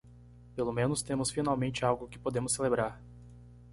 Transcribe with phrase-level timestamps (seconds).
[0.55, 2.99] Pelo menos temos finalmente algo que podemos celebrar.